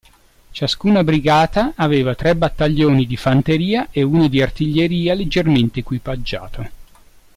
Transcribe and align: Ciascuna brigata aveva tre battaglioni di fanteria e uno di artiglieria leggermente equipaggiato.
Ciascuna 0.49 1.03
brigata 1.03 1.73
aveva 1.75 2.15
tre 2.15 2.35
battaglioni 2.35 3.05
di 3.05 3.15
fanteria 3.17 3.89
e 3.91 4.01
uno 4.01 4.27
di 4.29 4.41
artiglieria 4.41 5.13
leggermente 5.13 5.81
equipaggiato. 5.81 6.67